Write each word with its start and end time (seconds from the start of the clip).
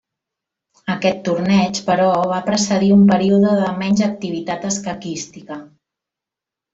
Aquest 0.93 1.19
torneig 1.27 1.81
però 1.89 2.07
va 2.33 2.39
precedir 2.49 2.89
un 2.95 3.03
període 3.13 3.51
de 3.61 3.67
menys 3.85 4.01
activitat 4.09 4.65
escaquística. 4.75 5.59